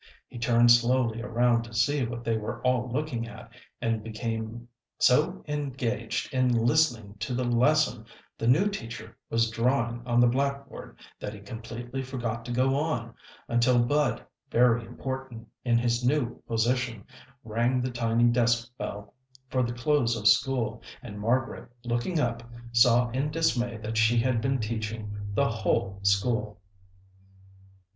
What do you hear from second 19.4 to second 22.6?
for the close of school, and Margaret, looking up,